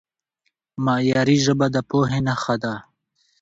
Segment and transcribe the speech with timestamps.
[0.85, 2.73] معیاري ژبه د پوهې نښه ده.